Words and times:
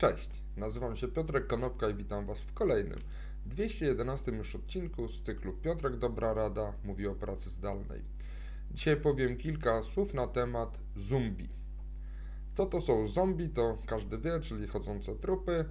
Cześć, 0.00 0.30
nazywam 0.56 0.96
się 0.96 1.08
Piotrek 1.08 1.46
Konopka 1.46 1.88
i 1.88 1.94
witam 1.94 2.26
Was 2.26 2.42
w 2.42 2.52
kolejnym 2.54 2.98
211 3.46 4.32
już 4.32 4.54
odcinku 4.54 5.08
z 5.08 5.22
cyklu 5.22 5.52
Piotrek 5.52 5.96
Dobra 5.96 6.34
Rada 6.34 6.72
mówi 6.84 7.06
o 7.06 7.14
pracy 7.14 7.50
zdalnej. 7.50 8.02
Dzisiaj 8.70 8.96
powiem 8.96 9.36
kilka 9.36 9.82
słów 9.82 10.14
na 10.14 10.26
temat 10.26 10.78
zombie. 10.96 11.48
Co 12.54 12.66
to 12.66 12.80
są 12.80 13.08
zombie, 13.08 13.48
to 13.48 13.78
każdy 13.86 14.18
wie, 14.18 14.40
czyli 14.40 14.68
chodzące 14.68 15.14
trupy. 15.14 15.64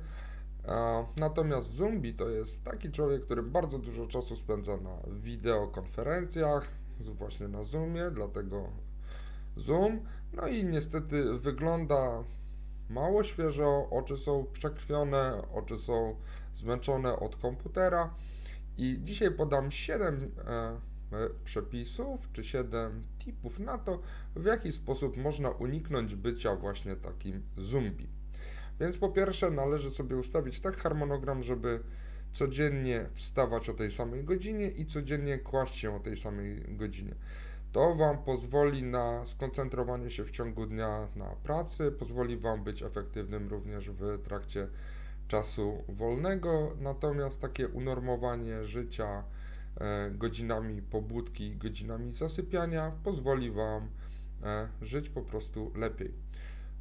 Natomiast 1.17 1.73
zombie 1.73 2.13
to 2.13 2.29
jest 2.29 2.63
taki 2.63 2.91
człowiek, 2.91 3.25
który 3.25 3.43
bardzo 3.43 3.79
dużo 3.79 4.07
czasu 4.07 4.35
spędza 4.35 4.77
na 4.77 4.97
wideokonferencjach, 5.21 6.67
właśnie 6.99 7.47
na 7.47 7.63
Zoomie, 7.63 8.11
dlatego 8.11 8.69
Zoom. 9.57 9.99
No 10.33 10.47
i 10.47 10.65
niestety 10.65 11.39
wygląda 11.39 12.23
mało 12.89 13.23
świeżo, 13.23 13.89
oczy 13.89 14.17
są 14.17 14.45
przekrwione, 14.53 15.41
oczy 15.53 15.77
są 15.79 16.15
zmęczone 16.55 17.19
od 17.19 17.35
komputera. 17.35 18.13
I 18.77 18.99
dzisiaj 19.03 19.31
podam 19.31 19.71
7 19.71 20.31
e, 20.47 20.77
przepisów 21.43 22.31
czy 22.33 22.43
7 22.43 23.03
tipów 23.19 23.59
na 23.59 23.77
to, 23.77 23.99
w 24.35 24.45
jaki 24.45 24.71
sposób 24.71 25.17
można 25.17 25.49
uniknąć 25.49 26.15
bycia 26.15 26.55
właśnie 26.55 26.95
takim 26.95 27.41
zombie. 27.57 28.07
Więc 28.79 28.97
po 28.97 29.09
pierwsze 29.09 29.51
należy 29.51 29.91
sobie 29.91 30.15
ustawić 30.15 30.59
tak 30.59 30.77
harmonogram, 30.77 31.43
żeby 31.43 31.79
codziennie 32.33 33.09
wstawać 33.13 33.69
o 33.69 33.73
tej 33.73 33.91
samej 33.91 34.23
godzinie 34.23 34.69
i 34.69 34.85
codziennie 34.85 35.37
kłaść 35.37 35.75
się 35.75 35.95
o 35.95 35.99
tej 35.99 36.17
samej 36.17 36.63
godzinie. 36.67 37.15
To 37.71 37.95
Wam 37.95 38.17
pozwoli 38.17 38.83
na 38.83 39.25
skoncentrowanie 39.25 40.11
się 40.11 40.23
w 40.23 40.31
ciągu 40.31 40.65
dnia 40.65 41.07
na 41.15 41.25
pracy, 41.25 41.91
pozwoli 41.91 42.37
Wam 42.37 42.63
być 42.63 42.83
efektywnym 42.83 43.49
również 43.49 43.89
w 43.89 44.21
trakcie 44.23 44.67
czasu 45.27 45.83
wolnego, 45.87 46.75
natomiast 46.81 47.41
takie 47.41 47.67
unormowanie 47.67 48.65
życia 48.65 49.23
e, 49.77 50.11
godzinami 50.11 50.81
pobudki, 50.81 51.55
godzinami 51.55 52.13
zasypiania 52.13 52.91
pozwoli 53.03 53.51
Wam 53.51 53.87
e, 54.43 54.67
żyć 54.81 55.09
po 55.09 55.21
prostu 55.21 55.71
lepiej. 55.75 56.13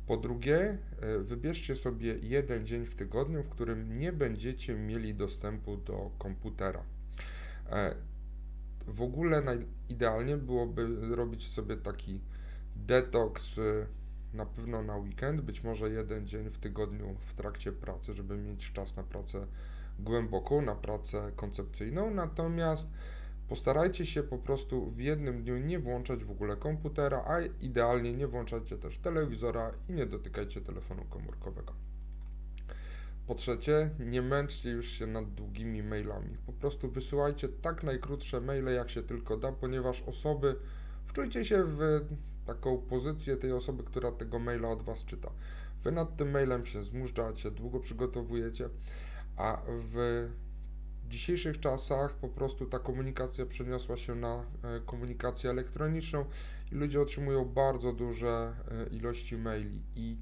Po 0.06 0.16
drugie, 0.16 0.78
e, 1.00 1.18
wybierzcie 1.18 1.76
sobie 1.76 2.18
jeden 2.22 2.66
dzień 2.66 2.86
w 2.86 2.96
tygodniu, 2.96 3.42
w 3.42 3.48
którym 3.48 3.98
nie 3.98 4.12
będziecie 4.12 4.74
mieli 4.74 5.14
dostępu 5.14 5.76
do 5.76 6.10
komputera. 6.18 6.82
W 8.88 9.02
ogóle 9.02 9.42
idealnie 9.88 10.36
byłoby 10.36 11.16
robić 11.16 11.48
sobie 11.48 11.76
taki 11.76 12.20
detoks 12.76 13.58
y, 13.58 13.86
na 14.34 14.46
pewno 14.46 14.82
na 14.82 14.96
weekend, 14.96 15.40
być 15.40 15.64
może 15.64 15.90
jeden 15.90 16.26
dzień 16.26 16.50
w 16.50 16.58
tygodniu 16.58 17.16
w 17.18 17.34
trakcie 17.34 17.72
pracy, 17.72 18.14
żeby 18.14 18.36
mieć 18.36 18.72
czas 18.72 18.96
na 18.96 19.02
pracę 19.02 19.46
głęboką, 19.98 20.62
na 20.62 20.74
pracę 20.74 21.32
koncepcyjną. 21.36 22.14
Natomiast 22.14 22.86
postarajcie 23.48 24.06
się 24.06 24.22
po 24.22 24.38
prostu 24.38 24.90
w 24.90 25.00
jednym 25.00 25.42
dniu 25.42 25.58
nie 25.58 25.78
włączać 25.78 26.24
w 26.24 26.30
ogóle 26.30 26.56
komputera, 26.56 27.24
a 27.26 27.40
idealnie 27.40 28.12
nie 28.12 28.26
włączajcie 28.26 28.78
też 28.78 28.98
telewizora 28.98 29.72
i 29.88 29.92
nie 29.92 30.06
dotykajcie 30.06 30.60
telefonu 30.60 31.04
komórkowego. 31.04 31.72
Po 33.28 33.34
trzecie, 33.34 33.90
nie 33.98 34.22
męczcie 34.22 34.70
już 34.70 34.88
się 34.88 35.06
nad 35.06 35.34
długimi 35.34 35.82
mailami. 35.82 36.36
Po 36.46 36.52
prostu 36.52 36.90
wysyłajcie 36.90 37.48
tak 37.48 37.82
najkrótsze 37.82 38.40
maile, 38.40 38.74
jak 38.74 38.90
się 38.90 39.02
tylko 39.02 39.36
da, 39.36 39.52
ponieważ 39.52 40.02
osoby, 40.02 40.56
wczujcie 41.06 41.44
się 41.44 41.64
w 41.64 41.80
taką 42.46 42.78
pozycję 42.78 43.36
tej 43.36 43.52
osoby, 43.52 43.82
która 43.82 44.12
tego 44.12 44.38
maila 44.38 44.68
od 44.68 44.82
Was 44.82 45.04
czyta. 45.04 45.30
Wy 45.84 45.92
nad 45.92 46.16
tym 46.16 46.30
mailem 46.30 46.66
się 46.66 46.82
zmużdżacie, 46.82 47.50
długo 47.50 47.80
przygotowujecie, 47.80 48.68
a 49.36 49.62
w 49.66 50.28
dzisiejszych 51.08 51.60
czasach 51.60 52.14
po 52.14 52.28
prostu 52.28 52.66
ta 52.66 52.78
komunikacja 52.78 53.46
przeniosła 53.46 53.96
się 53.96 54.14
na 54.14 54.34
e, 54.36 54.80
komunikację 54.86 55.50
elektroniczną 55.50 56.24
i 56.72 56.74
ludzie 56.74 57.00
otrzymują 57.00 57.44
bardzo 57.44 57.92
duże 57.92 58.54
e, 58.70 58.96
ilości 58.96 59.36
maili 59.36 59.82
i 59.96 60.16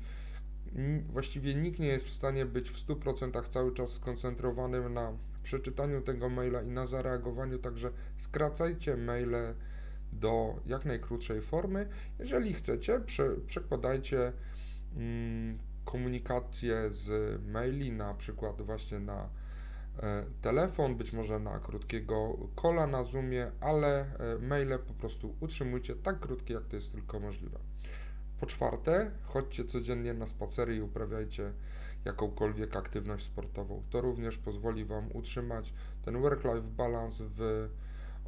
właściwie 1.08 1.54
nikt 1.54 1.78
nie 1.78 1.86
jest 1.86 2.06
w 2.06 2.12
stanie 2.12 2.46
być 2.46 2.70
w 2.70 2.86
100% 2.86 3.48
cały 3.48 3.74
czas 3.74 3.90
skoncentrowanym 3.90 4.94
na 4.94 5.12
przeczytaniu 5.42 6.02
tego 6.02 6.28
maila 6.28 6.62
i 6.62 6.70
na 6.70 6.86
zareagowaniu, 6.86 7.58
także 7.58 7.90
skracajcie 8.18 8.96
maile 8.96 9.54
do 10.12 10.60
jak 10.66 10.84
najkrótszej 10.84 11.42
formy. 11.42 11.88
Jeżeli 12.18 12.54
chcecie, 12.54 13.00
prze, 13.00 13.36
przekładajcie 13.46 14.32
mm, 14.96 15.58
komunikację 15.84 16.90
z 16.90 17.40
maili 17.46 17.92
na 17.92 18.14
przykład 18.14 18.62
właśnie 18.62 18.98
na 18.98 19.28
e, 20.02 20.24
telefon, 20.42 20.96
być 20.96 21.12
może 21.12 21.40
na 21.40 21.58
krótkiego 21.58 22.36
kola 22.54 22.86
na 22.86 23.04
Zoomie, 23.04 23.50
ale 23.60 24.00
e, 24.00 24.38
maile 24.38 24.78
po 24.78 24.94
prostu 24.94 25.34
utrzymujcie 25.40 25.94
tak 25.94 26.20
krótkie, 26.20 26.54
jak 26.54 26.66
to 26.66 26.76
jest 26.76 26.92
tylko 26.92 27.20
możliwe. 27.20 27.58
Po 28.40 28.46
czwarte, 28.46 29.10
chodźcie 29.24 29.64
codziennie 29.64 30.14
na 30.14 30.26
spacery 30.26 30.76
i 30.76 30.80
uprawiajcie 30.80 31.52
jakąkolwiek 32.04 32.76
aktywność 32.76 33.24
sportową. 33.24 33.82
To 33.90 34.00
również 34.00 34.38
pozwoli 34.38 34.84
Wam 34.84 35.08
utrzymać 35.12 35.72
ten 36.04 36.20
work-life 36.20 36.68
balance 36.76 37.24
w 37.36 37.68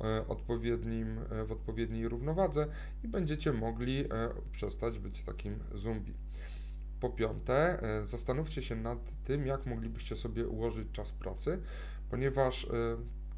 e, 0.01 0.29
odpowiednim, 0.29 1.19
e, 1.31 1.45
w 1.45 1.53
odpowiedniej 1.53 2.09
równowadze 2.09 2.67
i 3.05 3.09
będziecie 3.09 3.53
mogli 3.53 4.01
e, 4.01 4.07
przestać 4.53 4.99
być 4.99 5.23
takim 5.23 5.59
zombie. 5.75 6.15
Po 7.01 7.11
piąte, 7.11 7.83
zastanówcie 8.05 8.63
się 8.63 8.77
nad 8.77 8.99
tym, 9.25 9.47
jak 9.47 9.67
moglibyście 9.67 10.17
sobie 10.17 10.49
ułożyć 10.49 10.89
czas 10.93 11.13
pracy, 11.13 11.59
ponieważ 12.11 12.67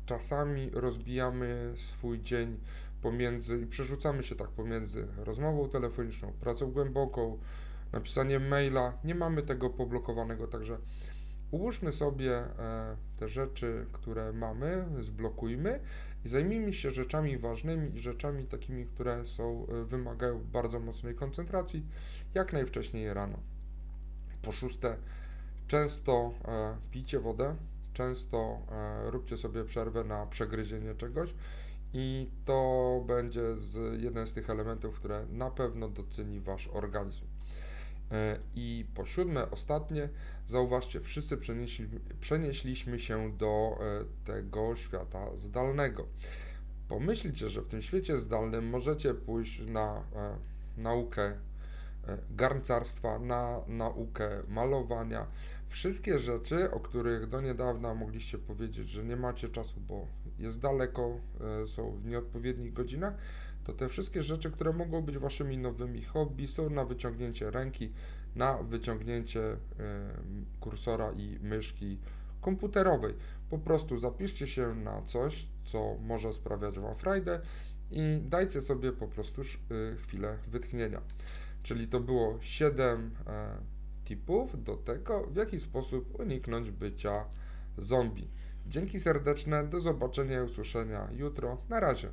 czasami 0.07 0.71
rozbijamy 0.73 1.73
swój 1.77 2.21
dzień 2.23 2.61
pomiędzy 3.03 3.59
i 3.59 3.67
przerzucamy 3.67 4.23
się 4.23 4.35
tak 4.35 4.49
pomiędzy 4.49 5.07
rozmową 5.17 5.69
telefoniczną, 5.69 6.33
pracą 6.41 6.71
głęboką, 6.71 7.39
napisaniem 7.93 8.49
maila. 8.49 8.99
Nie 9.05 9.15
mamy 9.15 9.43
tego 9.43 9.71
poblokowanego, 9.71 10.47
także 10.47 10.79
ułóżmy 11.51 11.93
sobie 11.93 12.33
e, 12.37 12.97
te 13.19 13.29
rzeczy, 13.29 13.87
które 13.93 14.33
mamy, 14.33 14.85
zblokujmy 15.01 15.81
i 16.25 16.29
zajmijmy 16.29 16.73
się 16.75 16.91
rzeczami 16.91 17.39
ważnymi 17.39 17.97
i 17.97 18.01
rzeczami 18.01 18.47
takimi, 18.47 18.87
które 18.87 19.27
są, 19.27 19.67
e, 19.67 19.85
wymagają 19.85 20.45
bardzo 20.53 20.81
mocnej 20.81 21.15
koncentracji, 21.15 21.87
jak 22.35 22.53
najwcześniej 22.53 23.15
rano. 23.15 23.39
Po 24.43 24.53
szóste, 24.53 24.97
często 25.67 26.33
e, 26.45 26.77
pijcie 26.91 27.21
wodę, 27.21 27.57
często 27.93 28.59
róbcie 29.07 29.39
sobie 29.39 29.65
przerwę 29.65 30.05
na 30.05 30.27
przegryzienie 30.27 30.95
czegoś 30.95 31.35
i 31.95 32.31
to 32.45 33.03
będzie 33.07 33.57
z, 33.57 34.03
jeden 34.03 34.27
z 34.27 34.33
tych 34.33 34.51
elementów, 34.51 34.95
które 34.95 35.27
na 35.31 35.51
pewno 35.51 35.89
doceni 35.89 36.41
Wasz 36.41 36.69
organizm. 36.69 37.25
E, 38.13 38.39
I 38.55 38.85
po 38.95 39.05
siódme, 39.05 39.51
ostatnie, 39.51 40.09
zauważcie, 40.49 41.01
wszyscy 41.01 41.37
przenieśli, 41.37 41.87
przenieśliśmy 42.21 42.99
się 42.99 43.33
do 43.33 43.79
e, 43.81 44.05
tego 44.25 44.77
świata 44.77 45.37
zdalnego. 45.37 46.07
Pomyślcie, 46.89 47.49
że 47.49 47.63
w 47.63 47.69
tym 47.69 47.83
świecie 47.83 48.19
zdalnym 48.19 48.69
możecie 48.69 49.15
pójść 49.15 49.61
na 49.67 50.05
e, 50.17 50.37
naukę 50.77 51.33
garncarstwa, 52.31 53.19
na 53.19 53.61
naukę 53.69 54.29
malowania. 54.49 55.27
Wszystkie 55.69 56.19
rzeczy, 56.19 56.71
o 56.71 56.81
których 56.81 57.29
do 57.29 57.41
niedawna 57.41 57.95
mogliście 57.95 58.39
powiedzieć, 58.39 58.89
że 58.89 59.05
nie 59.05 59.17
macie 59.17 59.49
czasu, 59.49 59.81
bo 59.81 60.07
jest 60.39 60.59
daleko, 60.59 61.17
e, 61.63 61.67
są 61.67 61.97
w 61.97 62.07
nieodpowiednich 62.07 62.73
godzinach, 62.73 63.15
to 63.65 63.73
te 63.73 63.89
wszystkie 63.89 64.23
rzeczy, 64.23 64.51
które 64.51 64.73
mogą 64.73 65.03
być 65.03 65.19
waszymi 65.19 65.59
nowymi 65.59 66.03
hobby, 66.03 66.49
są 66.49 66.71
na 66.71 66.85
wyciągnięcie 66.85 67.51
ręki, 67.51 67.93
na 68.37 68.63
wyciągnięcie 68.63 69.41
e, 69.43 69.57
kursora 70.61 71.13
i 71.13 71.39
myszki 71.43 71.99
komputerowej. 72.41 73.15
Po 73.51 73.59
prostu 73.59 73.99
zapiszcie 73.99 74.47
się 74.47 74.75
na 74.75 75.03
coś, 75.03 75.47
co 75.65 75.97
może 76.03 76.33
sprawiać 76.33 76.79
Wam 76.79 76.97
frajdę 76.97 77.41
i 77.91 78.21
dajcie 78.23 78.63
sobie 78.63 78.93
po 78.93 79.09
prostu 79.09 79.43
e, 79.43 79.97
chwilę 79.97 80.39
wytchnienia. 80.49 81.01
Czyli 81.63 81.89
to 81.89 82.01
było 82.01 82.39
7 82.41 83.11
tipów 84.05 84.65
do 84.65 84.77
tego, 84.77 85.27
w 85.27 85.37
jaki 85.37 85.61
sposób 85.61 86.21
uniknąć 86.21 86.71
bycia 86.71 87.25
zombie. 87.79 88.29
Dzięki 88.67 89.01
serdeczne, 89.01 89.67
do 89.67 89.81
zobaczenia 89.81 90.41
i 90.41 90.45
usłyszenia 90.45 91.09
jutro. 91.13 91.59
Na 91.69 91.81
razie. 91.81 92.11